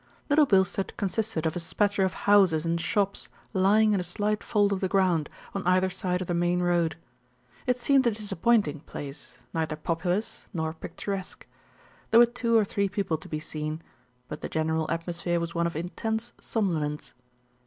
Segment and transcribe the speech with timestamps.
[0.31, 4.73] Little Bilstead consisted of a spatter of houses and shops lying in a slight fold
[4.73, 6.95] of the ground, on either side of the main road.
[7.67, 11.45] It seemed a disappointing place, neither populous, nor picturesque.
[12.09, 13.83] There were two or three people to be seen;
[14.27, 17.13] but the general atmosphere was one of intense somnolence.